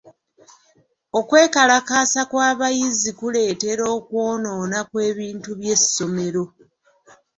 [1.19, 6.43] Okwekalakaasa kw'abayizi kuleetera okwenoona kw'ebintu by'essomero.